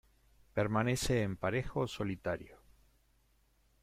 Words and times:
Permanece 0.55 1.21
en 1.21 1.37
pareja 1.37 1.73
o 1.79 1.87
solitario. 1.87 2.57